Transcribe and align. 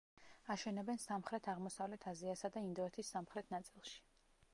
აშენებენ 0.53 1.01
სამხრეთ-აღმოსავლეთ 1.01 2.07
აზიასა 2.13 2.51
და 2.57 2.63
ინდოეთის 2.69 3.13
სამხრეთ 3.17 3.53
ნაწილში. 3.57 4.01